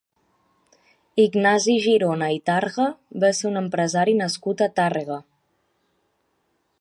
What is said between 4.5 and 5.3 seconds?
a Tàrrega.